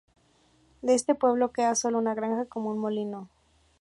De 0.81 0.95
este 0.95 1.13
pueblo 1.13 1.51
queda 1.51 1.75
sólo 1.75 1.99
una 1.99 2.15
granja 2.15 2.45
con 2.45 2.65
un 2.65 2.79
molino. 2.79 3.29